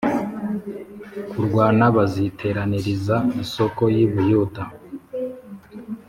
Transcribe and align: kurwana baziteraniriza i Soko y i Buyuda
kurwana 1.29 1.85
baziteraniriza 1.95 3.15
i 3.41 3.43
Soko 3.53 3.83
y 3.95 3.97
i 4.05 4.07
Buyuda 4.11 4.63